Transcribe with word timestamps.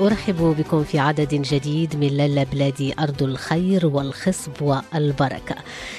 أرحب 0.00 0.56
بكم 0.58 0.84
في 0.84 0.98
عدد 0.98 1.34
جديد 1.34 1.96
من 1.96 2.06
لالا 2.08 2.42
بلادي 2.42 2.94
أرض 2.98 3.22
الخير 3.22 3.86
والخصب 3.86 4.52
والبركة. 4.60 5.54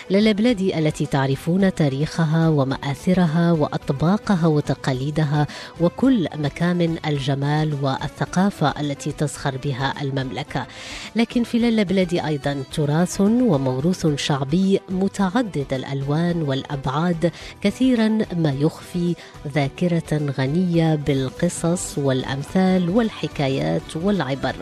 لالا 0.10 0.32
بلادي 0.32 0.80
التي 0.80 1.06
تعرفون 1.06 1.74
تاريخها 1.74 2.50
ومآثرها 2.50 3.52
وأطباقها 3.52 4.48
وتقاليدها 4.48 5.48
وكل 5.82 6.28
مكامن 6.36 6.98
الجمال 7.08 7.78
والثقافة 7.82 8.74
التي 8.82 9.12
تزخر 9.12 9.58
بها 9.58 9.94
المملكة. 10.02 10.68
لكن 11.16 11.44
في 11.44 11.60
لالا 11.60 11.84
بلادي 11.84 12.26
أيضا 12.26 12.64
تراث 12.74 13.22
وموروث 13.22 14.08
شعبي 14.16 14.80
متعدد 14.90 15.74
الألوان 15.74 16.42
والأبعاد 16.42 17.32
كثيرا 17.62 18.08
ما 18.38 18.56
يخفي 18.60 19.16
ذاكرة 19.56 20.34
غنية 20.38 20.96
بالقصص 20.96 21.98
والأمثال 21.98 22.90
والحكايات 22.90 23.91
والعبر 23.96 24.56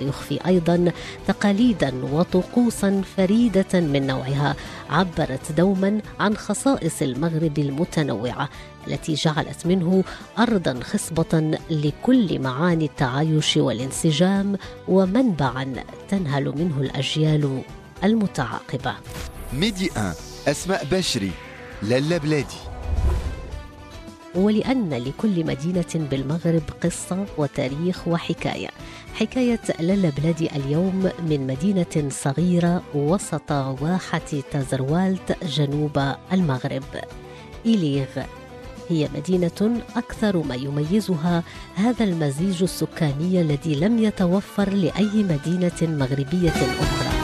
ويخفي 0.00 0.46
أيضا 0.46 0.92
تقاليدا 1.28 1.92
وطقوسا 2.12 3.02
فريدة 3.16 3.80
من 3.80 4.06
نوعها 4.06 4.56
عبرت 4.90 5.52
دوما 5.52 6.00
عن 6.20 6.36
خصائص 6.36 7.02
المغرب 7.02 7.58
المتنوعة 7.58 8.48
التي 8.88 9.14
جعلت 9.14 9.66
منه 9.66 10.04
ارضا 10.38 10.80
خصبة 10.82 11.58
لكل 11.70 12.38
معاني 12.38 12.84
التعايش 12.84 13.56
والانسجام 13.56 14.56
ومنبعا 14.88 15.74
تنهل 16.08 16.44
منه 16.44 16.80
الأجيال 16.80 17.62
المتعاقبة. 18.04 18.94
ميدي 19.52 19.90
1 19.96 20.14
أسماء 20.48 20.84
بشري 20.84 21.30
لالا 21.82 22.16
بلادي 22.16 22.56
ولأن 24.36 24.94
لكل 24.94 25.46
مدينة 25.46 26.08
بالمغرب 26.10 26.62
قصة 26.82 27.26
وتاريخ 27.38 28.08
وحكاية. 28.08 28.68
حكاية 29.14 29.60
لالا 29.80 30.10
بلادي 30.10 30.56
اليوم 30.56 31.10
من 31.28 31.46
مدينة 31.46 32.08
صغيرة 32.08 32.82
وسط 32.94 33.50
واحة 33.52 34.42
تازروالت 34.50 35.44
جنوب 35.44 36.14
المغرب. 36.32 36.84
إليغ 37.66 38.06
هي 38.88 39.08
مدينة 39.14 39.80
أكثر 39.96 40.42
ما 40.42 40.54
يميزها 40.54 41.42
هذا 41.74 42.04
المزيج 42.04 42.62
السكاني 42.62 43.40
الذي 43.40 43.74
لم 43.74 43.98
يتوفر 43.98 44.70
لأي 44.70 45.22
مدينة 45.22 45.82
مغربية 45.82 46.50
أخرى. 46.50 47.15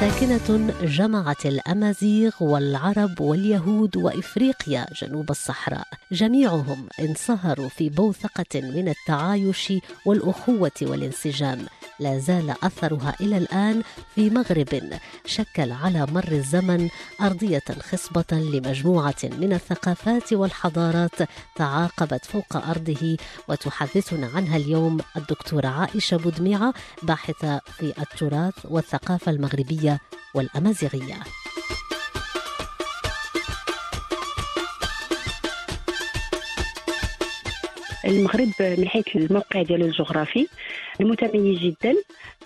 ساكنة 0.00 0.72
جمعت 0.82 1.46
الأمازيغ 1.46 2.32
والعرب 2.40 3.20
واليهود 3.20 3.96
وإفريقيا 3.96 4.86
جنوب 5.02 5.30
الصحراء. 5.30 5.86
جميعهم 6.12 6.88
انصهروا 7.00 7.68
في 7.68 7.88
بوثقة 7.88 8.60
من 8.60 8.88
التعايش 8.88 9.72
والأخوة 10.06 10.70
والانسجام. 10.82 11.66
لا 12.00 12.18
زال 12.18 12.54
أثرها 12.62 13.14
إلى 13.20 13.36
الآن 13.36 13.82
في 14.14 14.30
مغرب 14.30 14.90
شكل 15.26 15.72
على 15.72 16.06
مر 16.06 16.32
الزمن 16.32 16.88
أرضية 17.20 17.62
خصبة 17.80 18.24
لمجموعة 18.32 19.14
من 19.24 19.52
الثقافات 19.52 20.32
والحضارات 20.32 21.14
تعاقبت 21.56 22.24
فوق 22.24 22.56
أرضه 22.56 23.16
وتحدثنا 23.48 24.26
عنها 24.34 24.56
اليوم 24.56 24.98
الدكتورة 25.16 25.66
عائشة 25.66 26.16
بودميعة 26.16 26.74
باحثة 27.02 27.60
في 27.78 27.92
التراث 28.02 28.54
والثقافة 28.64 29.32
المغربية. 29.32 29.81
والأمازيغية. 30.34 31.18
المغرب 38.04 38.52
من 38.60 38.88
حيث 38.88 39.16
الموقع 39.16 39.62
ديالو 39.62 39.86
الجغرافي 39.86 40.46
متميز 41.00 41.58
جدا. 41.58 41.94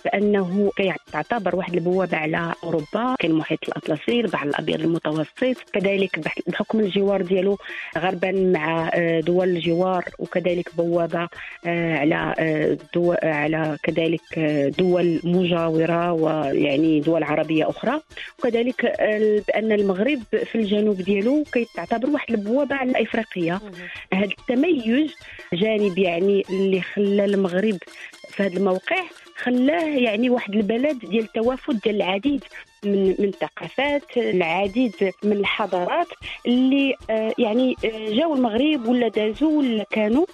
بانه 0.05 0.71
كيعتبر 0.75 1.55
واحد 1.55 1.73
البوابة 1.73 2.17
على 2.17 2.53
أوروبا 2.63 3.15
كاين 3.19 3.31
المحيط 3.31 3.59
الأطلسي 3.67 4.19
البحر 4.19 4.47
الأبيض 4.47 4.81
المتوسط. 4.81 5.57
كذلك 5.73 6.19
بحكم 6.47 6.79
الجوار 6.79 7.21
ديالو 7.21 7.57
غربا 7.97 8.31
مع 8.31 8.91
دول 9.19 9.49
الجوار 9.49 10.05
وكذلك 10.19 10.75
بوابة 10.75 11.29
على 11.65 12.77
دول 12.93 13.17
على 13.23 13.77
كذلك 13.83 14.39
دول 14.79 15.19
مجاورة 15.23 16.11
ويعني 16.11 16.99
دول 16.99 17.23
عربية 17.23 17.69
أخرى. 17.69 18.01
وكذلك 18.39 18.81
بأن 19.47 19.71
المغرب 19.71 20.19
في 20.45 20.55
الجنوب 20.55 21.01
ديالو 21.01 21.43
كيتعتبر 21.53 22.09
واحد 22.09 22.31
البوابة 22.31 22.75
على 22.75 23.03
إفريقيا. 23.03 23.59
هذا 24.13 24.25
التميز 24.39 25.15
جانب 25.53 25.97
يعني 25.97 26.43
اللي 26.49 26.81
خلى 26.81 27.25
المغرب 27.25 27.77
في 28.29 28.43
هذا 28.43 28.57
الموقع 28.57 29.03
خلاه 29.37 29.83
يعني 29.85 30.29
واحد 30.29 30.55
البلد 30.55 30.99
ديال 30.99 31.23
التوافد 31.23 31.79
ديال 31.79 31.95
العديد. 31.95 32.43
من 32.83 33.15
من 33.19 33.25
الثقافات 33.27 34.17
العديد 34.17 35.11
من 35.23 35.31
الحضارات 35.31 36.07
اللي 36.45 36.95
آه 37.09 37.33
يعني 37.37 37.75
آه 37.85 38.09
جاوا 38.09 38.35
المغرب 38.35 38.87
ولا 38.87 39.07
دازوا 39.07 39.57
ولا 39.57 39.85
كانوا 39.91 40.25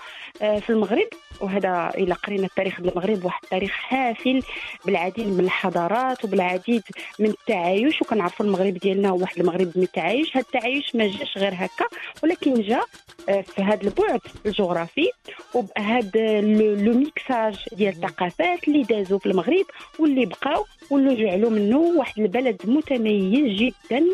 آه 0.42 0.60
في 0.60 0.70
المغرب. 0.70 1.08
وهذا 1.42 1.92
إلى 1.98 2.14
قرينا 2.14 2.46
التاريخ 2.46 2.82
ديال 2.82 2.92
المغرب 2.92 3.26
واحد 3.26 3.44
التاريخ 3.44 3.72
حافل 3.72 4.42
بالعديد 4.86 5.28
من 5.28 5.40
الحضارات 5.40 6.26
وبالعديد 6.26 6.84
من 7.20 7.30
التعايش. 7.30 8.02
وكنعرفوا 8.02 8.46
المغرب 8.46 8.74
ديالنا 8.74 9.10
هو 9.10 9.18
واحد 9.18 9.40
المغرب 9.40 9.72
من 9.76 9.84
التعايش. 9.84 10.38
هذا 10.38 10.46
التعايش 10.46 10.96
ما 10.96 11.08
جاش 11.08 11.38
غير 11.38 11.54
هكا 11.54 11.86
ولكن 12.24 12.54
جا 12.62 12.82
في 13.26 13.62
هذا 13.62 13.82
البعد 13.84 14.20
الجغرافي. 14.46 15.10
وبهذا 15.54 16.42
لو 16.42 16.94
ميكساج 16.94 17.56
ديال 17.72 17.94
الثقافات 17.94 18.68
اللي 18.68 18.84
دازوا 18.84 19.20
في 19.20 19.26
المغرب 19.26 19.66
واللي 20.00 20.26
بقاو 20.26 20.66
واللي 20.94 21.16
جعلوا 21.26 21.50
منه 21.50 21.78
واحد 21.78 22.20
البلد 22.22 22.62
متميز 22.66 23.60
جدا 23.60 24.06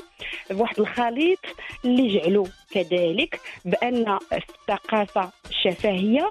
بواحد 0.52 0.80
الخليط 0.80 1.40
اللي 1.86 2.14
جعلوا 2.20 2.46
كذلك 2.72 3.40
بأن 3.66 4.18
الثقافة 4.34 5.30
الشفهيه 5.50 6.30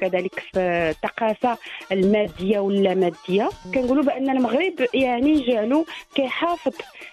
كذلك 0.00 0.40
في 0.52 0.60
الثقافة 0.90 1.58
المادية 1.92 2.58
ولا 2.58 2.94
مادية. 2.94 3.48
كنقولوا 3.74 4.04
بأن 4.04 4.30
المغرب 4.30 4.74
يعني 4.94 5.40
جعلوا 5.46 5.84
كيحافظ 6.14 6.72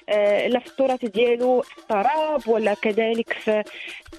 آه 0.10 0.48
لا 0.48 0.60
في 0.60 0.68
التراث 0.68 1.06
ديالو 1.06 1.62
في 1.62 1.78
الطراب 1.78 2.48
ولا 2.48 2.74
كذلك 2.74 3.34
في 3.34 3.64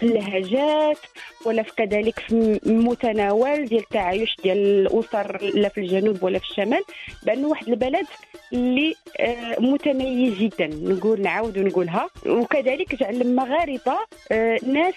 اللهجات 0.02 0.98
ولا 1.46 1.62
في 1.62 1.72
كذلك 1.76 2.18
في 2.18 2.60
المتناول 2.66 3.64
ديال 3.64 3.80
التعايش 3.80 4.36
ديال 4.42 4.58
الأسر 4.58 5.42
لا 5.54 5.68
في 5.68 5.80
الجنوب 5.80 6.22
ولا 6.22 6.38
في 6.38 6.44
الشمال. 6.50 6.82
بانه 7.26 7.48
واحد 7.48 7.68
البلد 7.68 8.06
اللي 8.52 8.94
آه 9.20 9.56
متميز 9.60 10.34
جدا 10.34 10.66
نقول 10.66 11.20
نعاود 11.22 11.58
ونقولها. 11.58 12.10
وكذلك 12.26 12.94
جعل 12.94 13.20
المغاربة 13.42 13.98
آه 14.32 14.58
ناس 14.66 14.94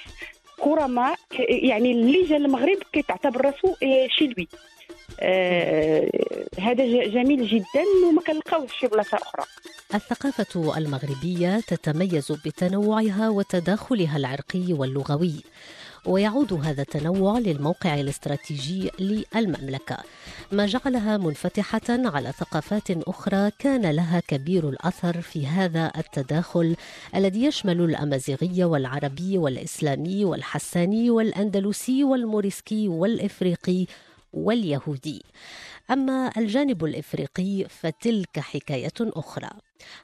كرماء 0.60 1.20
يعني 1.50 1.92
اللي 1.92 2.24
جا 2.24 2.38
المغرب 2.38 2.78
كيتعتبر 2.94 3.46
راسو 3.46 3.76
شلوي 4.20 4.48
آه 5.20 6.10
هذا 6.60 6.86
جميل 7.08 7.48
جدا 7.48 7.84
وما 8.08 8.22
كنلقاوش 8.22 8.72
في 8.72 8.88
بلاصة 8.88 9.18
أخرى. 9.18 9.46
الثقافة 9.94 10.78
المغربية 10.78 11.60
تتميز 11.60 12.32
بتنوعها 12.32 13.30
وتداخلها 13.30 14.18
العرقي 14.18 14.74
واللغوي. 14.74 15.34
ويعود 16.06 16.54
هذا 16.54 16.82
التنوع 16.82 17.40
للموقع 17.40 18.00
الاستراتيجي 18.00 18.92
للمملكة. 19.00 19.98
ما 20.52 20.66
جعلها 20.66 21.18
منفتحة 21.18 21.82
على 21.90 22.32
ثقافات 22.32 22.92
أخرى 22.92 23.52
كان 23.60 23.92
لها 23.92 24.20
كبير 24.28 24.70
الأثر 24.70 25.22
في 25.22 25.48
هذا 25.48 25.92
التداخل 25.98 26.76
الذي 27.16 27.46
يشمل 27.46 27.82
الأمازيغي 27.82 28.64
والعربي 28.64 29.38
والإسلامي 29.38 30.26
والحساني 30.26 31.10
والأندلسي 31.10 32.04
والموريسكي 32.04 32.88
والإفريقي 32.88 33.86
واليهودي. 34.34 35.22
أما 35.92 36.32
الجانب 36.38 36.86
الإفريقي 36.86 37.66
فتلك 37.70 38.40
حكاية 38.40 38.94
أخرى. 39.02 39.50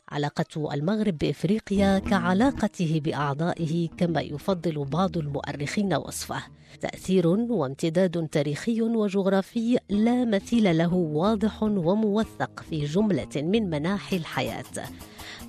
علاقة 0.09 0.73
المغرب 0.73 1.17
بإفريقيا 1.17 1.99
كعلاقته 1.99 3.01
بأعضائه 3.05 3.89
كما 3.97 4.21
يفضل 4.21 4.85
بعض 4.85 5.17
المؤرخين 5.17 5.93
وصفه. 5.93 6.43
تأثير 6.81 7.27
وامتداد 7.27 8.27
تاريخي 8.27 8.81
وجغرافي 8.81 9.77
لا 9.89 10.25
مثيل 10.25 10.77
له 10.77 10.93
واضح 10.93 11.63
وموثق 11.63 12.63
في 12.69 12.85
جملة 12.85 13.35
من 13.35 13.69
مناحي 13.69 14.17
الحياة. 14.17 14.65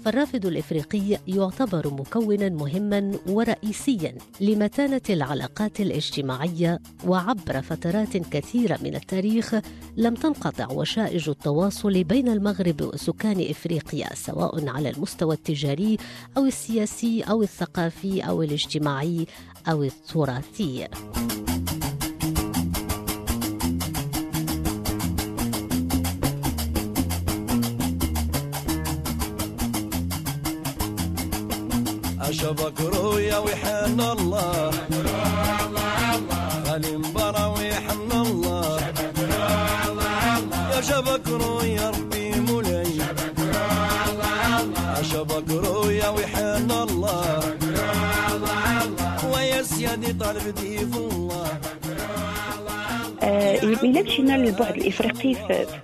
فالرافد 0.04 0.46
الإفريقي 0.46 1.18
يعتبر 1.28 1.94
مكونا 1.94 2.48
مهما 2.48 3.12
ورئيسيا 3.28 4.14
لمتانة 4.40 5.00
العلاقات 5.10 5.80
الاجتماعية 5.80 6.80
وعبر 7.06 7.62
فترات 7.62 8.16
كثيرة 8.16 8.78
من 8.82 8.94
التاريخ 8.94 9.54
لم 9.96 10.14
تنقطع 10.14 10.72
وشائج 10.72 11.28
التواصل 11.28 12.04
بين 12.04 12.28
المغرب 12.28 12.82
وسكان 12.82 13.46
إفريقيا 13.50 14.14
سواء 14.14 14.68
على 14.68 14.90
المستوى 14.90 15.34
التجاري 15.34 15.96
أو 16.36 16.44
السياسي 16.44 17.22
أو 17.22 17.42
الثقافي 17.42 18.20
أو 18.20 18.42
الاجتماعي 18.42 19.26
أو 19.68 19.82
التراثي. 19.82 20.88
الا 53.88 54.02
مشينا 54.02 54.36
للبعد 54.36 54.76
الإفريقي 54.76 55.34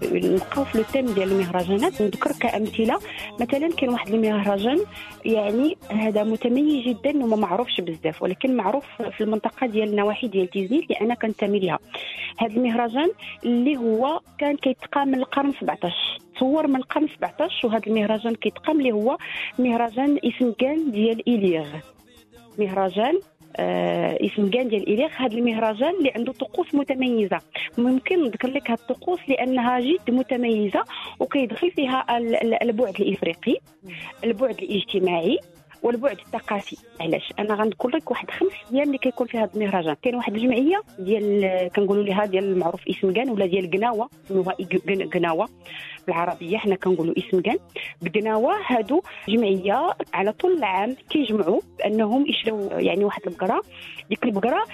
نبقاو 0.02 0.64
في 0.64 0.78
le 0.78 0.84
thème 0.92 1.06
ديال 1.06 1.32
المهرجانات. 1.32 2.02
نذكر 2.02 2.32
كأمثلة. 2.32 2.98
مثلا 3.40 3.68
كاين 3.68 3.90
واحد 3.92 4.14
المهرجان 4.14 4.80
يعني 5.24 5.76
هذا 5.90 6.24
متميز 6.24 6.84
جدا 6.84 7.24
وما 7.24 7.36
معروفش 7.36 7.80
بزاف 7.80 8.22
ولكن 8.22 8.56
معروف 8.56 8.84
في 9.16 9.20
المنطقة 9.20 9.66
ديال 9.66 9.88
النواحي 9.88 10.28
ديال 10.28 10.50
تيزنيت 10.50 10.84
اللي 10.84 11.00
أنا 11.00 11.14
كنتمي 11.14 11.58
لها 11.60 11.78
هذا 12.38 12.52
المهرجان 12.56 13.10
اللي 13.44 13.76
هو 13.76 14.20
كان 14.38 14.56
كيتقام 14.56 15.08
من 15.08 15.18
القرن 15.18 15.52
17 15.60 15.94
تصور 16.36 16.66
من 16.66 16.76
القرن 16.76 17.08
17 17.16 17.66
وهذا 17.66 17.86
المهرجان 17.86 18.34
كيتقام 18.34 18.78
اللي 18.78 18.92
هو 18.92 19.18
مهرجان 19.58 20.18
اسمكان 20.24 20.90
ديال 20.90 21.28
إليغ. 21.28 21.66
مهرجان 22.58 23.20
آه 23.56 24.18
اسم 24.20 24.50
كان 24.50 24.68
ديال 24.68 24.88
إليغ 24.88 25.08
هذا 25.16 25.34
المهرجان 25.38 25.94
اللي 25.98 26.12
عنده 26.16 26.32
طقوس 26.32 26.74
متميزة. 26.74 27.38
ممكن 27.78 28.24
نذكر 28.24 28.48
لك 28.48 28.70
هذه 28.70 28.78
الطقوس 28.78 29.20
لأنها 29.28 29.80
جد 29.80 30.10
متميزة 30.10 30.84
وكيدخل 31.20 31.70
فيها 31.70 32.18
ال- 32.18 32.36
ال- 32.36 32.62
البعد 32.62 33.00
الإفريقي 33.00 33.56
البعد 34.24 34.58
الاجتماعي. 34.62 35.38
والبعد 35.84 36.18
الثقافي. 36.18 36.76
علاش؟ 37.00 37.32
أنا 37.38 37.54
غنذكر 37.54 37.88
لك 37.88 38.10
واحد 38.10 38.30
خمس 38.30 38.52
أيام 38.72 38.86
اللي 38.86 38.98
كيكون 38.98 39.26
فيها 39.26 39.42
هذا 39.44 39.50
المهرجان. 39.54 39.96
كاين 40.02 40.14
واحد 40.14 40.34
الجمعية 40.34 40.82
ديال 40.98 41.70
كنقولوا 41.76 42.04
لها 42.04 42.24
ديال 42.24 42.44
المعروف 42.44 42.88
اسم 42.88 43.12
كان 43.12 43.30
ولا 43.30 43.46
ديال 43.46 43.70
قناوة. 43.70 44.08
سموها 44.28 44.54
قناوة 45.14 45.48
بالعربية. 46.06 46.58
حنا 46.58 46.76
كنقولوا 46.76 47.14
اسم 47.18 47.40
كان. 47.40 47.58
بقناوة 48.02 48.54
هادو 48.66 49.02
جمعية 49.28 49.90
على 50.14 50.32
طول 50.32 50.52
العام 50.52 50.96
كيجمعوا 51.10 51.60
بأنهم 51.78 52.26
يشراو 52.26 52.78
يعني 52.78 53.04
واحد 53.04 53.22
البقرة. 53.26 53.62
ديك 54.10 54.24
البقرة 54.24 54.64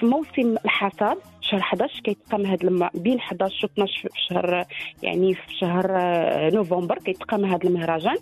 في 0.00 0.06
موسم 0.06 0.56
الحصاد 0.64 1.18
شهر 1.40 1.60
11 1.60 2.00
كيتقام 2.00 2.46
هذا 2.46 2.68
الم... 2.68 2.88
بين 2.94 3.18
11 3.18 3.66
و 3.66 3.66
12 3.66 4.08
في 4.08 4.08
شهر 4.28 4.64
يعني 5.02 5.34
في 5.34 5.54
شهر 5.60 5.96
آه، 5.96 6.50
نوفمبر 6.50 6.98
كيتقام 6.98 7.44
هذا 7.44 7.64
المهرجان. 7.64 8.16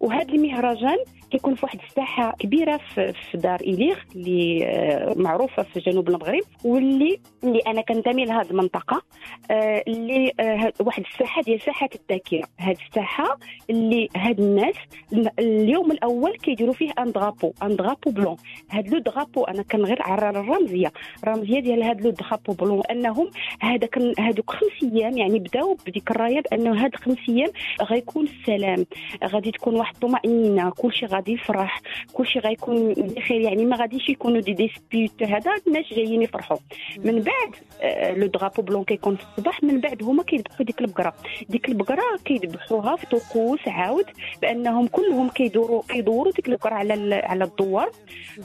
وهذا 0.00 0.32
المهرجان 0.34 0.98
كيكون 1.34 1.54
في 1.54 1.60
واحد 1.66 1.78
الساحة 1.88 2.32
كبيرة 2.38 2.80
في, 2.94 3.12
دار 3.34 3.60
إليغ 3.60 3.96
اللي 4.16 4.66
آه، 4.66 5.14
معروفة 5.16 5.62
في 5.62 5.80
جنوب 5.80 6.08
المغرب 6.08 6.42
واللي 6.64 7.18
اللي 7.44 7.58
أنا 7.66 7.80
كنتمي 7.82 8.24
لهذه 8.24 8.50
المنطقة 8.50 9.02
آه، 9.50 9.82
اللي 9.88 10.32
آه، 10.40 10.72
واحد 10.80 11.02
الساحة 11.12 11.42
ديال 11.42 11.60
ساحة 11.60 11.88
الذاكره 11.94 12.42
هذه 12.58 12.76
الساحة 12.88 13.38
اللي 13.70 14.08
هاد 14.16 14.40
الناس 14.40 14.74
ال- 15.12 15.30
اليوم 15.38 15.92
الأول 15.92 16.36
كيديروا 16.36 16.74
فيه 16.74 16.90
un 16.98 17.12
drapeau 17.12 17.52
un 17.62 17.76
drapeau 17.76 18.10
blanc 18.10 18.36
هاد 18.70 18.88
le 18.88 18.98
drapeau 18.98 19.44
أنا 19.44 19.62
كنغير 19.62 20.02
على 20.02 20.30
الرمزيه 20.40 20.92
الرمزيه 21.24 21.60
ديال 21.60 21.82
هاد 21.82 22.00
le 22.04 22.10
drapeau 22.10 22.52
blanc 22.52 22.82
أنهم 22.90 23.30
هذا 23.60 23.86
كان 23.86 24.12
هادوك 24.18 24.50
خمس 24.50 24.92
أيام 24.92 25.18
يعني 25.18 25.38
بداو 25.38 25.76
بديك 25.86 26.10
الرايه 26.10 26.40
بانه 26.40 26.84
هاد 26.84 26.96
خمس 26.96 27.18
أيام 27.28 27.50
غيكون 27.82 28.26
السلام 28.40 28.86
غادي 29.24 29.50
تكون 29.50 29.74
واحد 29.76 29.94
الطمأنينة 29.94 30.70
كلشي 30.70 31.06
غادي 31.06 31.23
يفرح. 31.28 31.80
كلشي 32.12 32.38
غيكون 32.38 32.92
بخير 32.94 33.40
يعني 33.40 33.64
ما 33.64 33.76
غاديش 33.76 34.08
يكونوا 34.08 34.40
des 34.40 34.52
disputes. 34.52 35.22
هذا 35.22 35.50
الناس 35.66 35.84
جايين 35.92 36.22
يفرحوا. 36.22 36.56
من 36.98 37.20
بعد 37.20 37.54
آه، 37.82 38.12
le 38.12 38.26
drapeau 38.26 38.62
blanc 38.62 38.84
كيكون 38.84 39.16
في 39.16 39.22
الصباح 39.22 39.62
من 39.62 39.80
بعد 39.80 40.02
هما 40.02 40.22
كيذبحوا 40.22 40.66
ديك 40.66 40.80
البقرة. 40.80 41.14
ديك 41.48 41.68
البقرة 41.68 42.02
كيذبحوها 42.24 42.96
في 42.96 43.06
طقوس 43.06 43.68
عاود 43.68 44.06
بأنهم 44.42 44.86
كلهم 44.86 45.28
كيدوروا 45.28 45.82
كيدوروا 45.88 46.32
ديك 46.32 46.48
البقرة 46.48 46.74
على 46.74 47.14
على 47.14 47.44
الدوار. 47.44 47.90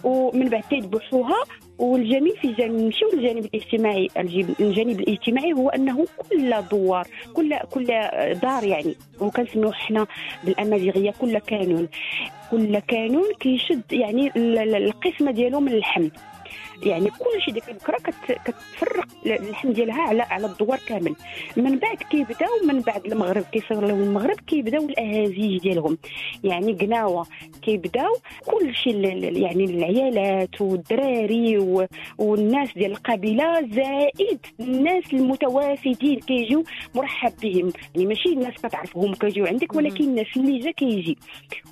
ومن 0.04 0.50
بعد 0.50 0.64
كيذبحوها 0.70 1.44
والجميل 1.80 2.38
في 2.42 2.48
الجانب 2.48 2.80
نمشيو 2.82 3.10
الاجتماعي. 3.14 4.08
الجانب 4.60 5.00
الاجتماعي 5.00 5.54
هو 5.54 5.70
أنه 5.70 6.06
كل 6.30 6.54
دوار 6.72 7.08
كل 7.34 7.58
كل 7.72 7.86
دار 8.42 8.64
يعني 8.64 8.96
وكنسميوه 9.22 9.72
حنا 9.74 10.08
بالأمازيغية 10.44 11.14
كل 11.22 11.38
كانون 11.40 11.88
كل 12.52 12.80
كانون 12.80 13.24
كيشد 13.40 13.82
يعني 13.92 14.28
ال- 14.36 14.58
ال- 14.58 14.76
القسمة 14.76 15.32
ديالو 15.32 15.60
من 15.60 15.72
اللحم 15.72 16.10
يعني 16.84 17.10
كل 17.10 17.42
شيء 17.46 17.54
ديك 17.54 17.70
البكره 17.70 17.98
كت- 17.98 18.38
كتفرق 18.46 19.06
اللحم 19.26 19.72
ديالها 19.72 20.02
على 20.02 20.22
على 20.24 20.46
الدوار 20.48 20.80
كامل. 20.88 21.16
من 21.58 21.80
بعد 21.80 21.98
كيبداو 21.98 22.50
من 22.68 22.80
بعد 22.82 23.06
المغرب 23.06 23.44
كيصير 23.44 23.82
لهم 23.82 24.02
المغرب 24.04 24.40
كيبداو 24.48 24.86
الأهازيج 24.86 25.62
ديالهم. 25.62 25.98
يعني 26.44 26.74
قناوة 26.74 27.26
كيبداو 27.62 28.14
كل 28.46 28.76
شيء 28.76 28.96
يعني 29.38 29.64
العيالات 29.66 30.62
والدراري 30.62 31.58
و- 31.58 31.86
والناس 32.18 32.74
ديال 32.74 32.92
القبيلة 32.92 33.62
زائد 33.76 34.40
الناس 34.60 35.04
المتوافدين 35.14 36.20
كيجيو 36.20 36.64
مرحب 36.96 37.34
بهم. 37.44 37.72
يعني 37.96 38.08
ماشي 38.08 38.30
الناس 38.30 38.54
كتعرفهم 38.54 39.14
كيجيو 39.14 39.46
عندك 39.46 39.76
ولكن 39.76 40.04
الناس 40.04 40.28
اللي 40.38 40.60
جا 40.60 40.72
كيجي. 40.72 41.18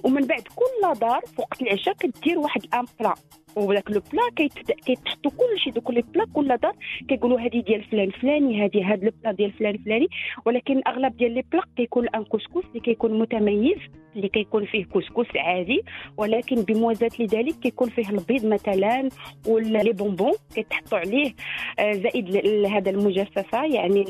ومن 0.04 0.22
بعد 0.22 0.42
كل 0.56 1.00
دار 1.00 1.20
في 1.36 1.42
وقت 1.42 1.62
العشاء 1.62 1.94
كدير 1.94 2.40
واحد 2.40 2.64
ال 2.64 2.71
un 2.71 2.86
plat 3.00 3.14
وداك 3.58 3.92
le 3.92 4.02
plat 4.14 4.22
كيت- 4.36 4.72
كيتحطوا 4.72 5.32
كل 5.32 5.60
شيء 5.60 5.74
دوك 5.74 5.92
les 5.92 6.02
plats 6.02 6.26
كل 6.34 6.58
دار 6.58 6.74
كيقولوا 7.10 7.40
هذه 7.40 7.60
ديال 7.62 7.84
فلان 7.84 8.10
فلاني 8.10 8.66
هذه 8.66 8.92
هاد 8.92 9.04
le 9.04 9.12
plat 9.24 9.32
ديال 9.32 9.52
فلان 9.52 9.78
فلاني. 9.78 10.08
ولكن 10.46 10.82
أغلب 10.88 11.18
ديال 11.18 11.32
les 11.32 11.44
plats 11.52 11.62
كيكون 11.78 12.08
un 12.10 12.24
كسكس 12.24 12.66
اللي 12.70 12.80
كيكون 12.80 13.20
متميز. 13.20 13.78
اللي 14.18 14.30
كيكون 14.30 14.66
فيه 14.66 14.86
كسكس 14.86 15.36
عادي 15.36 15.82
ولكن 16.18 16.56
بموازاة 16.56 17.10
لذلك 17.20 17.60
كيكون 17.60 17.90
فيه 17.90 18.10
البيض 18.10 18.46
مثلا 18.46 19.10
ولا 19.48 19.80
les 19.80 19.92
bonbons 19.92 20.34
كيتحطوا 20.56 20.98
عليه 20.98 21.34
آه، 21.80 21.92
زائد 21.92 22.36
هذا 22.66 22.90
المجففة 22.92 23.66
يعني 23.66 24.04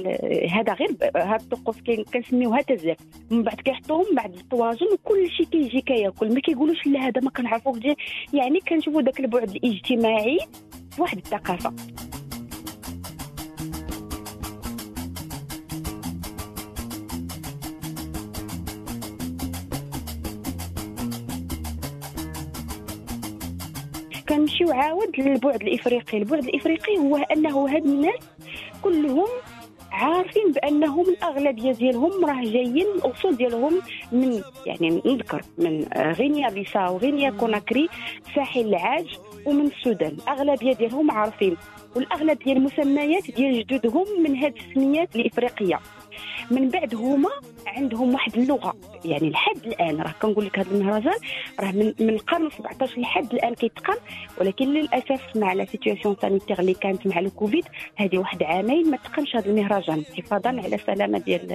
هذا 0.51 0.73
غير 0.73 0.89
هاد 1.15 1.41
الطقوس 1.41 1.77
كنسميوها 2.13 2.61
تزاف 2.61 2.97
من 3.31 3.43
بعد 3.43 3.61
كيحطوهم 3.61 4.15
بعد 4.15 4.35
الطواجن 4.35 4.87
وكل 4.93 5.29
شيء 5.29 5.45
كيجي 5.45 5.81
كياكل. 5.81 6.33
ما 6.33 6.39
كيقولوش 6.39 6.87
لا 6.87 6.99
هذا 6.99 7.21
ما 7.21 7.29
كنعرفوش 7.29 7.77
يعني 8.33 8.59
كنشوفوا 8.59 9.01
داك 9.01 9.19
البعد 9.19 9.49
الاجتماعي 9.49 10.37
واحد 10.99 11.17
الثقافة. 11.17 11.73
كنمشيو 24.57 24.81
عاود 24.81 25.19
للبعد 25.19 25.61
الإفريقي. 25.61 26.17
البعد 26.17 26.43
الإفريقي 26.43 26.97
هو 26.97 27.17
أنه 27.17 27.69
هاد 27.69 27.85
الناس 27.85 28.19
كلهم 28.81 29.27
عارفين 29.91 30.51
بأنهم 30.51 31.05
الأغلبية 31.09 31.71
ديالهم 31.71 32.25
راه 32.25 32.41
جايين 32.41 32.85
الأصول 32.95 33.37
ديالهم 33.37 33.81
من 34.11 34.41
يعني 34.65 35.01
نذكر 35.05 35.41
من 35.57 35.93
آه، 35.93 36.11
غينيا 36.11 36.49
بيساو 36.49 36.97
غينيا 36.97 37.29
كوناكري 37.29 37.89
ساحل 38.35 38.61
العاج 38.61 39.17
ومن 39.45 39.65
السودان. 39.65 40.17
اغلبيه 40.27 40.73
ديالهم 40.73 41.11
عارفين 41.11 41.57
والأغلب 41.95 42.39
ديال 42.39 42.57
المسميات 42.57 43.31
ديال 43.31 43.67
جدودهم 43.67 44.05
من 44.23 44.35
هاد 44.35 44.53
السميات 44.57 45.15
الإفريقية. 45.15 45.79
من 46.51 46.69
بعد 46.69 46.95
هما 46.95 47.29
عندهم 47.67 48.13
واحد 48.13 48.37
اللغة. 48.37 48.75
يعني 49.05 49.29
لحد 49.29 49.65
الآن 49.65 50.01
راه 50.01 50.11
كنقول 50.21 50.45
لك 50.45 50.59
هذا 50.59 50.71
المهرجان 50.71 51.13
راه 51.59 51.71
من 51.71 51.93
من 51.99 52.09
القرن 52.09 52.49
17 52.49 52.99
لحد 53.01 53.33
الآن 53.33 53.53
كيتقام 53.53 53.97
ولكن 54.41 54.65
للأسف 54.73 55.21
مع 55.35 55.53
la 55.53 55.65
situation 55.65 56.15
sanitaire 56.21 56.59
اللي 56.59 56.73
كانت 56.73 57.07
مع 57.07 57.19
الكوفيد 57.19 57.65
هذه 57.95 58.17
واحد 58.17 58.43
عامين 58.43 58.91
ما 58.91 58.97
تقامش 58.97 59.35
هذا 59.35 59.45
المهرجان. 59.51 60.03
حفاظا 60.17 60.49
على 60.49 60.75
السلامة 60.75 61.19
ديال 61.19 61.47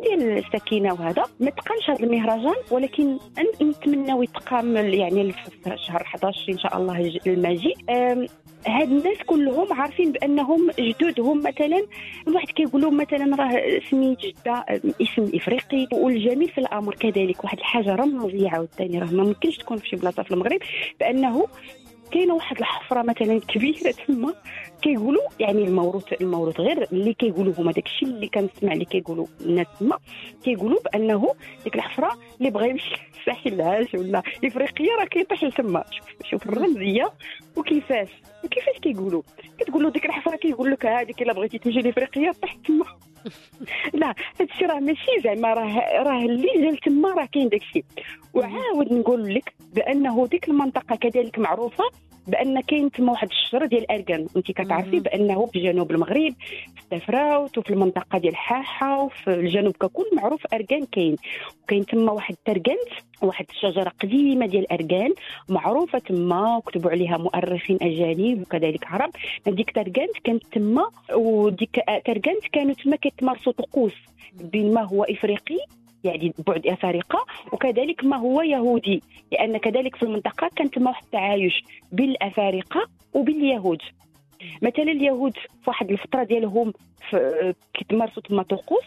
ديال 0.00 0.38
السكينة 0.38 0.92
وهذا. 0.92 1.24
ما 1.40 1.50
تقامش 1.50 1.90
هذا 1.90 2.04
المهرجان 2.04 2.54
ولكن 2.70 3.18
نتمناو 3.62 4.22
يتقام 4.22 4.76
يعني 4.76 5.32
في 5.32 5.76
شهر 5.86 6.02
11 6.02 6.52
إن 6.52 6.58
شاء 6.58 6.76
الله 6.76 7.20
أم، 7.90 8.26
هاد 8.66 8.90
الناس 8.90 9.18
كلهم 9.26 9.72
عارفين 9.72 10.12
بأنهم 10.12 10.70
جدودهم 10.78 11.38
مثلا 11.38 11.86
الواحد 12.28 12.46
كيقولوا 12.46 12.90
مثلا 12.90 13.36
راه 13.36 13.80
سميت 13.90 14.18
جدة 14.18 14.64
اسم 15.02 15.30
إفريقي 15.34 15.88
والجميل 15.92 16.48
في 16.48 16.58
الأمر 16.58 16.94
كذلك. 16.94 17.44
واحد 17.44 17.58
الحاجة 17.58 17.94
رمزيه 17.94 18.50
عاوتاني 18.50 18.98
راه 18.98 19.12
ما 19.12 19.24
ممكنش 19.24 19.56
تكون 19.56 19.76
في 19.76 19.88
شي 19.88 19.96
بلاصة 19.96 20.22
في 20.22 20.30
المغرب. 20.30 20.58
بأنه 21.00 21.46
كاينة 22.12 22.34
واحد 22.34 22.58
الحفرة 22.58 23.02
مثلا 23.02 23.40
كبيرة 23.48 23.94
تما. 24.06 24.34
كيقولوا 24.82 25.22
يعني 25.40 25.64
الموروث 25.64 26.12
الموروث 26.20 26.60
غير 26.60 26.88
اللي 26.92 27.14
كيقولوا 27.14 27.52
هما 27.58 27.72
داك 27.72 27.86
الشيء 27.86 28.08
اللي 28.08 28.28
كنسمع 28.28 28.72
اللي 28.72 28.84
كيقولوا 28.84 29.26
الناس 29.40 29.66
تما 29.80 29.98
كيقولوا 30.44 30.80
بأنه 30.80 31.34
ديك 31.64 31.74
الحفرة 31.74 32.18
اللي 32.38 32.50
بغى 32.50 32.70
يمشي 32.70 32.94
للساحل 33.18 33.52
العاج 33.52 33.86
ولا 33.94 34.22
افريقيا 34.44 34.96
راه 34.96 35.04
كيطيح 35.04 35.44
لتما. 35.44 35.84
شوف 35.90 36.06
شوف 36.30 36.46
الرمزية 36.46 37.10
وكيفاش 37.56 38.08
وكيفاش 38.44 38.78
كيقولوا؟ 38.82 39.22
كتقول 39.58 39.82
له 39.82 39.90
ديك 39.90 40.06
الحفرة 40.06 40.36
كيقول 40.36 40.70
لك 40.70 40.86
هذيك 40.86 41.22
إلا 41.22 41.32
بغيتي 41.32 41.58
تمشي 41.58 41.80
لافريقيا 41.80 42.32
طيح 42.32 42.54
تما. 42.54 42.84
لا 44.00 44.14
هادشي 44.40 44.64
راه 44.64 44.80
ماشي 44.80 45.20
زعما 45.24 45.54
راه 45.54 46.02
راه 46.02 46.24
اللي 46.24 46.70
جا 46.70 46.76
تما 46.86 47.08
راه 47.14 47.28
كاين 47.32 47.48
داكشي. 47.48 47.84
وعاود 48.34 48.92
نقول 48.92 49.34
لك 49.34 49.54
بأنه 49.74 50.26
ديك 50.26 50.48
المنطقة 50.48 50.96
كذلك 50.96 51.38
معروفة 51.38 51.84
بأن 52.26 52.60
كاين 52.60 52.90
تما 52.90 53.12
واحد 53.12 53.28
الشجرة 53.30 53.66
ديال 53.66 53.82
الاركان 53.82 54.26
انت 54.36 54.50
كتعرفي. 54.52 55.00
بأنه 55.00 55.46
في 55.46 55.62
جنوب 55.62 55.90
المغرب 55.90 56.34
في 56.76 56.82
التفراوت 56.82 57.58
وفي 57.58 57.70
المنطقة 57.70 58.18
ديال 58.18 58.36
حاحه 58.36 59.02
وفي 59.02 59.30
الجنوب 59.34 59.76
ككل 59.76 60.04
معروف 60.12 60.40
اركان 60.54 60.86
كاين. 60.92 61.16
وكاين 61.62 61.86
تما 61.86 62.12
واحد 62.12 62.34
التركنت 62.34 62.88
واحد 63.22 63.46
الشجرة 63.50 63.92
قديمة 64.02 64.46
ديال 64.46 64.62
الاركان 64.62 65.14
معروفة 65.48 65.98
تما 65.98 66.56
وكتبوا 66.56 66.90
عليها 66.90 67.16
مؤرخين 67.16 67.78
أجانب 67.82 68.42
وكذلك 68.42 68.86
عرب. 68.86 69.10
هذيك 69.46 69.70
تركنت 69.70 70.18
كانت 70.24 70.42
تما 70.52 70.90
وديك 71.14 71.80
تركنت 72.06 72.44
كانوا 72.52 72.74
تما 72.74 72.96
كيتمارسوا 72.96 73.52
طقوس 73.52 73.94
بين 74.40 74.74
ما 74.74 74.82
هو 74.82 75.04
إفريقي 75.04 75.58
يعني 76.04 76.32
بعد 76.46 76.66
أفارقة 76.66 77.26
وكذلك 77.52 78.04
ما 78.04 78.16
هو 78.16 78.42
يهودي 78.42 79.02
لأن 79.32 79.56
كذلك 79.56 79.96
في 79.96 80.02
المنطقة 80.02 80.50
كان 80.56 80.70
تما 80.70 80.90
واحد 80.90 81.04
التعايش 81.04 81.64
بين 81.92 82.10
الافارقه 82.10 82.88
وباليهود. 83.14 83.82
مثلا 84.62 84.82
اليهود 84.82 85.32
في 85.36 85.70
واحد 85.70 85.90
الفترة 85.90 86.22
ديالهم 86.22 86.72
كيتمارسوا 87.74 88.22
تما 88.22 88.42
طقوس 88.42 88.84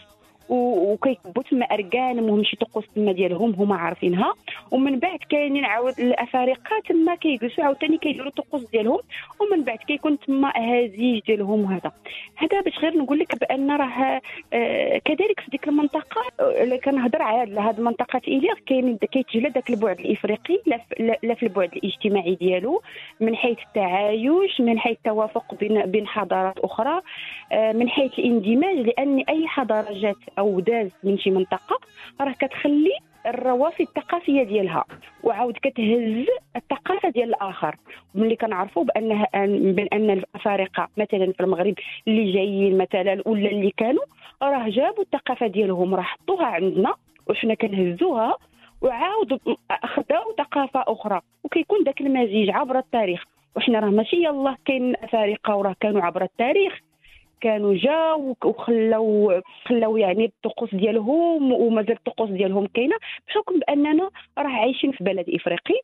وكيكبوا 0.48 1.42
تما 1.42 1.64
اركان 1.64 2.18
المهم 2.18 2.44
شي 2.44 2.56
طقوس 2.56 2.84
تما 2.96 3.12
ديالهم 3.12 3.50
هما 3.54 3.76
عارفينها. 3.76 4.34
ومن 4.70 4.98
بعد 4.98 5.18
كاينين 5.30 5.64
عاود 5.64 5.94
الأفارقة 6.00 6.80
تما 6.88 7.14
كيجلسوا 7.14 7.64
عاوتاني 7.64 7.98
كيديروا 7.98 8.28
الطقوس 8.28 8.70
ديالهم. 8.70 8.98
ومن 9.40 9.62
بعد 9.64 9.78
كيكون 9.78 10.18
تما 10.18 10.52
هزيج 10.56 11.20
ديالهم 11.26 11.64
وهذا 11.64 11.92
هذا 12.36 12.60
باش 12.60 12.78
غير 12.78 12.96
نقول 12.98 13.18
لك 13.18 13.38
بأن 13.40 13.70
راه 13.70 14.20
آه، 14.52 14.98
كذلك 14.98 15.40
في 15.40 15.50
ديك 15.50 15.68
المنطقة 15.68 16.20
آه، 16.40 16.62
اللي 16.62 16.78
كنهضر 16.78 17.22
على 17.22 17.60
هذه 17.60 17.78
المنطقة 17.78 18.20
ايلير 18.28 18.62
كاين 18.66 18.96
كيتجلى 18.96 19.48
ذاك 19.48 19.70
البعد 19.70 20.00
الإفريقي 20.00 20.58
لا 20.66 20.76
في- 20.78 21.02
لا- 21.02 21.18
لا 21.22 21.34
في 21.34 21.42
البعد 21.42 21.70
الاجتماعي 21.76 22.34
ديالو. 22.34 22.82
من 23.20 23.36
حيث 23.36 23.58
التعايش 23.68 24.60
من 24.60 24.78
حيث 24.78 24.96
التوافق 24.96 25.54
بين 25.54 25.82
بين 25.86 26.06
حضارات 26.06 26.58
أخرى 26.58 27.00
آه، 27.52 27.72
من 27.72 27.88
حيث 27.88 28.18
الاندماج 28.18 28.76
لأن 28.76 29.18
أي 29.28 29.46
حضارة 29.46 29.92
جات 29.92 30.16
أو 30.38 30.60
دازت 30.60 30.94
من 31.04 31.18
شي 31.18 31.30
منطقة 31.30 31.78
راه 32.20 32.32
كتخلي 32.32 32.98
الروافد 33.26 33.80
الثقافية 33.80 34.42
ديالها 34.42 34.84
وعاود 35.22 35.58
كتهز 35.62 36.26
الثقافة 36.56 37.08
ديال 37.08 37.28
الآخر. 37.28 37.76
ملي 38.14 38.36
كنعرفوا 38.36 38.84
بأنها 38.84 39.28
بان 39.72 40.10
الأفارقة 40.10 40.88
مثلا 40.96 41.32
في 41.32 41.40
المغرب 41.40 41.74
اللي 42.08 42.32
جايين 42.32 42.78
مثلا 42.78 43.22
ولا 43.26 43.50
اللي 43.50 43.72
كانوا 43.76 44.02
راه 44.42 44.68
جابوا 44.68 45.02
الثقافة 45.02 45.46
ديالهم 45.46 45.94
راه 45.94 46.02
حطوها 46.02 46.46
عندنا 46.46 46.94
وحنا 47.30 47.54
كنهزوها 47.54 48.36
وعاودوا 48.82 49.38
اخذوا 49.70 50.32
ثقافة 50.38 50.84
أخرى. 50.88 51.20
وكيكون 51.44 51.84
ذاك 51.84 52.00
المزيج 52.00 52.50
عبر 52.50 52.78
التاريخ. 52.78 53.24
وحنا 53.56 53.80
راه 53.80 53.90
ماشي 53.90 54.16
يلاه 54.16 54.56
كاين 54.64 54.96
أفارقة 54.96 55.56
وراه 55.56 55.76
كانوا 55.80 56.02
عبر 56.02 56.22
التاريخ. 56.22 56.80
كانوا 57.44 57.74
جاو 57.74 58.36
وخلاو 58.44 59.40
خلاو 59.64 59.96
يعني 59.96 60.24
الطقوس 60.24 60.74
ديالهم 60.74 61.52
ومازال 61.52 61.92
الطقوس 61.92 62.30
ديالهم 62.30 62.66
كاينة 62.66 62.96
بحكم 63.28 63.58
بأننا 63.58 64.10
راه 64.38 64.48
عايشين 64.48 64.92
في 64.92 65.04
بلد 65.04 65.26
إفريقي. 65.28 65.80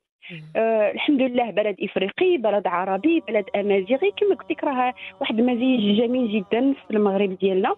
آه 0.56 0.90
الحمد 0.90 1.22
لله 1.22 1.50
بلد 1.50 1.76
إفريقي 1.82 2.36
بلد 2.36 2.66
عربي 2.66 3.22
بلد 3.28 3.44
أمازيغي. 3.56 4.10
كما 4.16 4.34
قلت 4.34 4.50
لك 4.50 4.64
راه 4.64 4.94
واحد 5.20 5.38
المزيج 5.38 6.00
جميل 6.00 6.32
جدا 6.32 6.72
في 6.72 6.90
المغرب 6.90 7.38
ديالنا. 7.38 7.74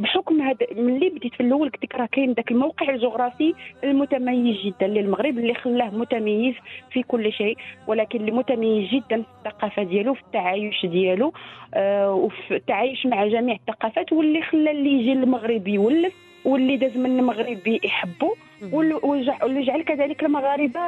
بحكم 0.00 0.40
هذا 0.42 0.66
ملي 0.76 1.08
بديت 1.08 1.34
في 1.34 1.40
الأول 1.40 1.70
قلت 1.70 1.84
لك 1.84 1.94
راه 1.94 2.06
كاين 2.06 2.32
ذاك 2.32 2.50
الموقع 2.50 2.88
الجغرافي 2.88 3.54
المتميز 3.84 4.56
جدا 4.64 4.86
للمغرب 4.86 5.38
اللي 5.38 5.54
خلاه 5.54 5.90
متميز 5.90 6.54
في 6.92 7.02
كل 7.02 7.32
شيء 7.32 7.56
ولكن 7.86 8.20
اللي 8.20 8.30
متميز 8.30 8.88
جدا 8.90 9.22
في 9.22 9.28
الثقافة 9.48 9.82
ديالو 9.82 10.14
في 10.14 10.20
التعايش 10.20 10.86
ديالو 10.86 11.32
آه 11.74 12.12
وفي 12.12 12.56
التعايش 12.56 13.06
مع 13.06 13.26
جميع 13.26 13.54
الثقافات 13.54 14.12
واللي 14.12 14.42
خلى 14.42 14.70
اللي 14.70 14.92
يجي 14.92 15.12
المغرب 15.12 15.68
يولف 15.68 16.29
واللي 16.44 16.76
داز 16.76 16.96
من 16.96 17.18
المغرب 17.18 17.58
يحبوا 17.84 18.34
واللي 18.72 19.62
جعل 19.62 19.82
كذلك 19.82 20.22
المغاربة 20.24 20.80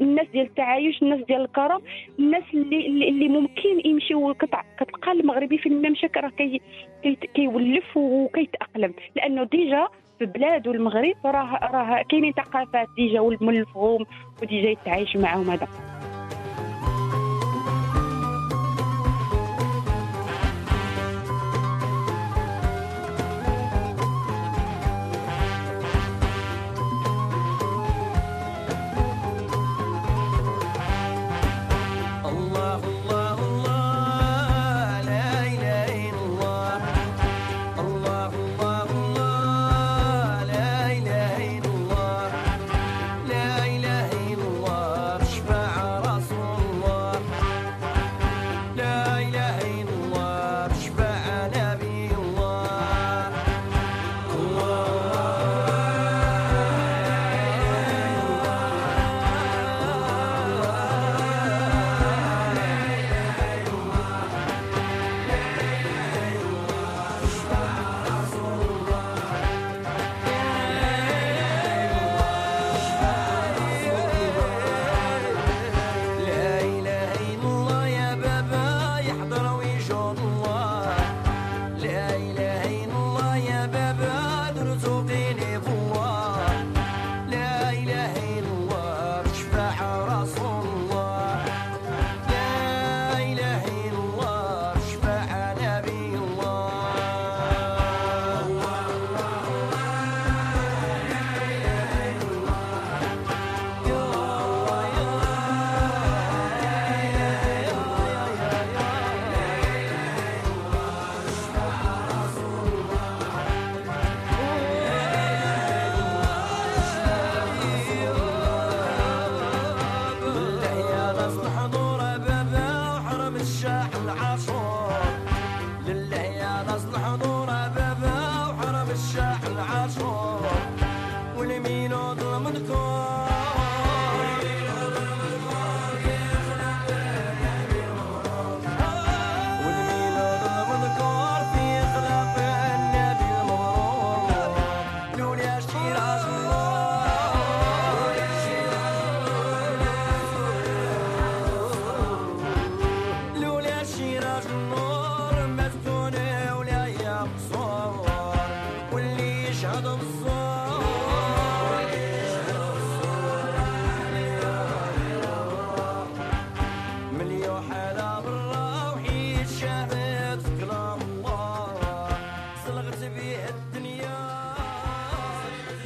الناس 0.00 0.26
ديال 0.32 0.46
التعايش 0.46 1.02
الناس 1.02 1.20
ديال 1.28 1.40
الكرم 1.40 1.80
الناس 2.18 2.42
اللي 2.54 2.86
اللي, 2.86 3.28
ممكن 3.28 3.80
يمشيو 3.84 4.34
كتع- 4.34 4.62
كتلقى 4.80 5.12
المغربي 5.12 5.58
في 5.58 5.68
الممشى 5.68 6.06
راه 6.16 6.28
كي 6.28 6.60
كي- 7.02 7.18
كيولف 7.34 7.96
وكيتأقلم. 7.96 8.94
لأنه 9.16 9.44
déjà 9.44 9.88
في 10.18 10.26
بلاد 10.26 10.68
المغرب 10.68 11.14
راه 11.24 11.58
راه 11.72 12.02
كاينين 12.02 12.32
ثقافات 12.32 12.88
déjà 12.96 13.20
والملفهم 13.20 14.06
و 14.42 14.47
déjà 14.47 14.68
يتعايش 14.70 15.16
معاهم 15.16 15.50
هذا. 15.50 15.68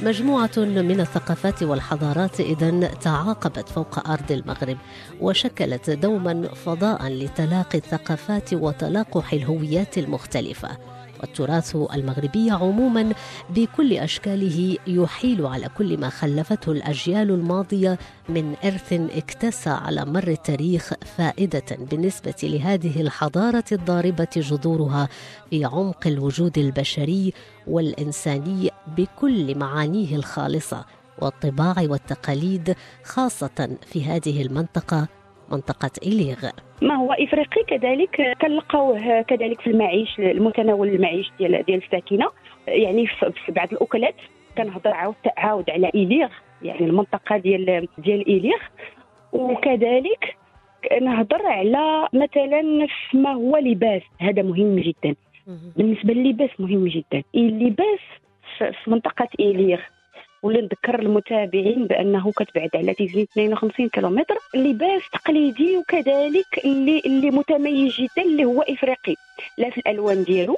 مجموعة 0.09 0.51
من 0.57 0.99
الثقافات 0.99 1.63
والحضارات 1.63 2.39
إذا 2.39 2.87
تعاقبت 2.87 3.69
فوق 3.69 4.09
أرض 4.09 4.31
المغرب 4.31 4.77
وشكلت 5.21 5.89
دوما 5.89 6.47
فضاء 6.47 7.07
لتلاقي 7.07 7.77
الثقافات 7.77 8.53
وتلاقح 8.53 9.33
الهويات 9.33 9.97
المختلفة. 9.97 10.77
والتراث 11.19 11.75
المغربي 11.75 12.51
عموما 12.51 13.13
بكل 13.49 13.93
أشكاله 13.93 14.77
يحيل 14.87 15.45
على 15.45 15.69
كل 15.77 15.97
ما 15.97 16.09
خلفته 16.09 16.71
الأجيال 16.71 17.31
الماضية 17.31 17.99
من 18.29 18.55
إرث 18.65 18.93
اكتسى 18.93 19.69
على 19.69 20.05
مر 20.05 20.27
التاريخ 20.27 20.93
فائدة 21.17 21.77
بالنسبة 21.91 22.35
لهذه 22.43 23.01
الحضارة 23.01 23.63
الضاربة 23.71 24.27
جذورها 24.35 25.09
في 25.49 25.65
عمق 25.65 26.07
الوجود 26.07 26.57
البشري 26.57 27.33
والإنساني 27.67 28.71
بكل 28.97 29.57
معانيه 29.57 30.15
الخالصة 30.15 30.85
والطباع 31.21 31.75
والتقاليد 31.79 32.75
خاصة 33.03 33.77
في 33.85 34.05
هذه 34.05 34.41
المنطقة 34.41 35.18
منطقة 35.51 35.91
إليغ. 36.03 36.49
ما 36.81 36.95
هو 36.95 37.13
إفريقي 37.13 37.63
كذلك 37.67 38.37
كنلقاوه 38.41 39.21
كذلك 39.21 39.61
في 39.61 39.69
المعيش 39.69 40.19
المتناول 40.19 40.87
المعيش 40.87 41.31
ديال 41.39 41.63
ديال 41.65 41.83
الساكنة. 41.83 42.29
يعني 42.67 43.07
في 43.45 43.51
بعض 43.51 43.73
الأكلات 43.73 44.15
كنهضر 44.57 44.91
عاود 44.93 45.15
عاود 45.37 45.69
على 45.69 45.89
إليغ 45.95 46.29
يعني 46.61 46.85
المنطقة 46.85 47.37
ديال 47.37 47.87
ديال 47.97 48.27
إليغ. 48.27 48.59
وكذلك 49.33 50.35
نهضر 51.01 51.45
على 51.45 52.07
مثلا 52.13 52.87
في 53.09 53.17
ما 53.17 53.33
هو 53.33 53.57
لباس. 53.57 54.01
هذا 54.19 54.41
مهم 54.41 54.79
جدا. 54.79 55.15
بالنسبة 55.77 56.13
للباس 56.13 56.49
مهم 56.59 56.87
جدا. 56.87 57.23
اللباس 57.35 57.99
في 58.57 58.91
منطقة 58.91 59.27
إليغ 59.39 59.79
واللي 60.43 60.61
نذكر 60.61 60.99
المتابعين 60.99 61.87
بأنه 61.87 62.31
كتبعد 62.31 62.69
على 62.75 62.93
تيزني 62.93 63.23
52 63.23 63.89
كيلومتر 63.89 64.37
لباس 64.55 65.01
تقليدي 65.13 65.77
وكذلك 65.77 66.65
اللي 66.65 67.01
اللي 67.05 67.31
متميز 67.31 67.93
جدا 67.93 68.21
اللي 68.21 68.45
هو 68.45 68.61
إفريقي. 68.61 69.15
لا 69.57 69.69
في 69.69 69.77
الألوان 69.77 70.23
ديالو 70.23 70.55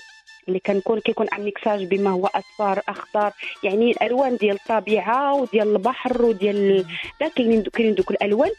اللي 0.48 0.60
كنكون 0.60 1.00
كيكون 1.00 1.28
عن 1.32 1.42
ميكساج 1.44 1.84
بما 1.84 2.10
هو 2.10 2.28
اصفر 2.28 2.82
أخضر 2.88 3.32
يعني 3.64 3.92
الألوان 3.92 4.38
ديال 4.38 4.56
الطبيعة 4.56 5.34
وديال 5.36 5.76
البحر 5.76 6.26
وديال 6.26 6.86
لا 7.22 7.28
كاينين 7.28 7.64
كاينين 7.64 7.96
دوك 7.96 8.12
الألوان. 8.12 8.52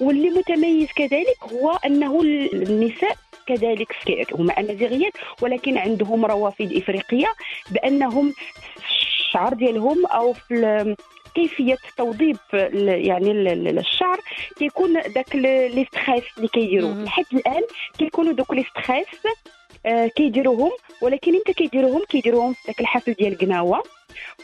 واللي 0.00 0.30
متميز 0.30 0.88
كذلك 0.96 1.36
هو 1.52 1.70
أنه 1.86 2.22
النساء 2.52 3.16
كذلك 3.46 3.94
هما 4.34 4.52
امازيغيات 4.52 5.12
ولكن 5.42 5.78
عندهم 5.78 6.26
روافد 6.26 6.72
إفريقية 6.72 7.26
بأنهم 7.70 8.34
الشعر 9.36 9.54
ديالهم 9.54 10.06
أو 10.06 10.32
في 10.32 10.96
كيفية 11.34 11.76
ال- 12.54 13.06
يعني 13.06 13.30
ال- 13.30 13.48
ال- 13.48 13.78
الشعر 13.78 14.20
كيكون 14.58 14.92
داك 15.14 15.36
les 15.36 15.86
tresses 15.92 16.24
اللي 16.36 16.48
كيديروا 16.48 16.90
مم. 16.90 17.04
لحد 17.04 17.24
الآن 17.32 17.62
كيكونوا 17.98 18.32
دوك 18.32 18.52
les 18.54 18.64
tresses 18.64 19.06
كيديروهم 20.16 20.70
ولكن 21.02 21.34
إمتى 21.34 21.52
كيديروهم 21.52 22.04
كيديروهم 22.08 22.52
في 22.52 22.60
داك 22.66 22.80
الحفل 22.80 23.12
ديال 23.12 23.38
قناوة 23.38 23.82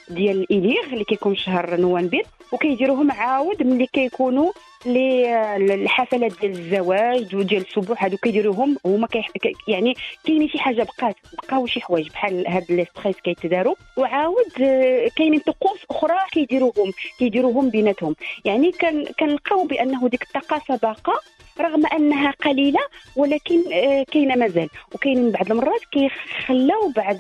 ديال 0.08 0.40
الإليغ 0.40 0.84
اللي 0.92 1.04
كيكون 1.04 1.36
شهر 1.36 1.76
نوفمبر 1.80 2.22
وكيديروهم 2.52 3.10
عاود 3.12 3.62
ملي 3.62 3.86
كيكونوا 3.86 4.52
les 4.86 5.36
الحفلات 5.56 6.32
ديال 6.40 6.50
الزواج 6.52 7.34
وديال 7.36 7.62
السبوع 7.62 7.96
هادو 7.98 8.16
كيديروهم 8.16 8.76
هما. 8.86 9.06
كي- 9.06 9.24
يعني 9.68 9.94
كاينين 10.24 10.48
شي 10.48 10.58
حاجة 10.58 10.82
بقات 10.98 11.16
بقاو 11.32 11.66
شي 11.66 11.80
حوايج 11.80 12.08
بحال 12.08 12.46
هاد 12.48 12.64
les 12.72 12.84
tresses 12.84 13.16
كيتداروا 13.24 13.74
وعاود 13.96 14.52
آه، 14.62 15.08
كاينين 15.16 15.40
طقوس 15.40 15.78
أخرى 15.90 16.18
كيديروهم 16.32 16.92
كيديروهم 17.18 17.70
بيناتهم 17.70 18.16
يعني 18.44 18.72
كنلقاو 19.20 19.64
بأنه 19.64 20.08
ديك 20.08 20.22
الثقافه 20.22 20.76
باقا 20.76 21.12
رغم 21.60 21.86
أنها 21.86 22.30
قليلة 22.30 22.80
ولكن 23.16 23.72
آه، 23.72 24.02
كاينة 24.02 24.34
مازال. 24.34 24.68
وكاين 24.94 25.30
بعض 25.30 25.50
المرات 25.50 25.80
كيخلاو 25.92 26.92
بعض 26.96 27.16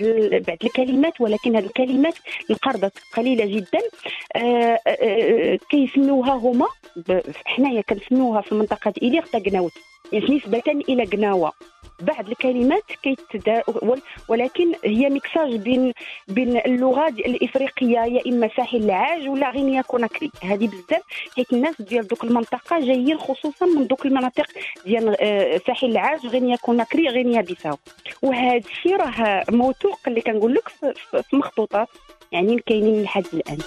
بعض 0.48 0.58
الكلمات 0.64 1.20
ولكن 1.20 1.56
هذه 1.56 1.64
الكلمات 1.64 2.14
انقرضت 2.50 2.92
قليلة 3.16 3.44
جدا. 3.44 3.80
آه، 4.36 4.78
آه، 4.86 5.58
كيسميوها 5.70 6.32
هما 6.32 6.66
حنايا 7.44 7.80
كنسميوها 7.80 8.40
في 8.40 8.54
منطقه 8.54 8.92
إليغ 9.02 9.22
تاكناوت 9.26 9.72
يعني 10.12 10.36
نسبة 10.36 10.62
إلى 10.88 11.04
قناوة. 11.04 11.52
بعض 12.02 12.28
الكلمات 12.28 12.82
كيتدا 13.02 13.62
ول- 13.82 14.02
ولكن 14.28 14.72
هي 14.84 15.08
ميكساج 15.10 15.56
بين 15.56 15.92
بين 16.28 16.56
اللغة 16.56 17.08
الإفريقية 17.08 17.98
يا 18.00 18.22
إما 18.26 18.48
ساحل 18.56 18.76
العاج 18.82 19.28
ولا 19.28 19.50
غينيا 19.50 19.82
كوناكري 19.82 20.30
هذه 20.42 20.66
بزاف. 20.66 21.02
حيت 21.36 21.52
الناس 21.52 21.82
ديال 21.82 22.06
دوك 22.06 22.24
المنطقة 22.24 22.80
جايين 22.80 23.18
خصوصا 23.18 23.66
من 23.66 23.86
دوك 23.86 24.06
المناطق 24.06 24.46
ديال 24.86 25.16
آه، 25.20 25.60
ساحل 25.66 25.86
العاج 25.90 26.26
غينيا 26.26 26.56
كوناكري 26.56 27.08
غينيا 27.08 27.40
بيساو 27.40 27.76
وهذا 28.22 28.56
الشيء 28.56 28.96
راه 28.96 29.44
موثوق 29.50 29.98
اللي 30.06 30.20
كنقول 30.20 30.54
لك 30.54 30.68
في 31.30 31.36
مخطوطات 31.36 31.88
يعني 32.32 32.58
كاينين 32.66 33.02
لحد 33.02 33.26
الآن. 33.34 33.58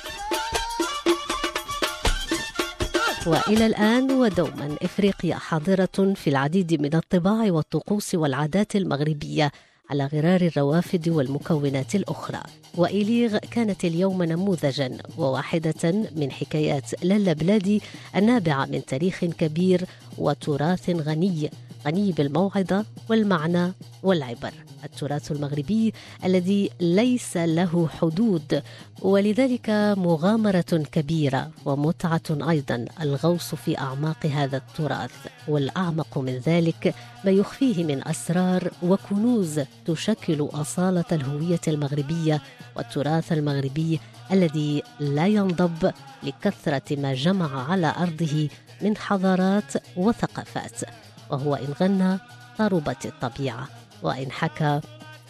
والى 3.27 3.65
الان 3.65 4.11
ودوما 4.11 4.75
افريقيا 4.81 5.35
حاضرة 5.35 6.13
في 6.15 6.29
العديد 6.29 6.81
من 6.81 6.95
الطباع 6.95 7.51
والطقوس 7.51 8.15
والعادات 8.15 8.75
المغربية 8.75 9.51
على 9.89 10.05
غرار 10.05 10.41
الروافد 10.41 11.09
والمكونات 11.09 11.95
الاخرى. 11.95 12.41
وإليغ 12.77 13.37
كانت 13.37 13.85
اليوم 13.85 14.23
نموذجا 14.23 14.97
وواحدة 15.17 15.91
من 16.15 16.31
حكايات 16.31 17.03
لالا 17.03 17.33
بلادي 17.33 17.81
النابعة 18.15 18.65
من 18.65 18.85
تاريخ 18.85 19.25
كبير 19.25 19.85
وتراث 20.17 20.89
غني. 20.89 21.49
غني 21.85 22.11
بالموعظه 22.11 22.85
والمعنى 23.09 23.73
والعبر. 24.03 24.53
التراث 24.83 25.31
المغربي 25.31 25.93
الذي 26.23 26.69
ليس 26.79 27.37
له 27.37 27.87
حدود 27.87 28.63
ولذلك 29.01 29.69
مغامرة 29.97 30.83
كبيرة 30.91 31.51
ومتعة 31.65 32.49
أيضا 32.49 32.85
الغوص 33.01 33.55
في 33.55 33.77
أعماق 33.77 34.25
هذا 34.25 34.57
التراث. 34.57 35.11
والأعمق 35.47 36.17
من 36.17 36.37
ذلك 36.37 36.95
ما 37.25 37.31
يخفيه 37.31 37.83
من 37.83 38.07
أسرار 38.07 38.71
وكنوز 38.83 39.61
تشكل 39.85 40.49
أصالة 40.53 41.05
الهوية 41.11 41.61
المغربية 41.67 42.41
والتراث 42.75 43.31
المغربي 43.31 43.99
الذي 44.31 44.83
لا 44.99 45.27
ينضب 45.27 45.91
لكثرة 46.23 46.99
ما 46.99 47.13
جمع 47.13 47.71
على 47.71 47.93
أرضه 47.97 48.49
من 48.81 48.97
حضارات 48.97 49.73
وثقافات. 49.97 50.81
وهو 51.29 51.55
إن 51.55 51.73
غنى 51.81 52.19
طربت 52.57 53.05
الطبيعة 53.05 53.67
وإن 54.03 54.31
حكى 54.31 54.81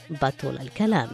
بطل 0.09 0.57
الكلام. 0.61 1.09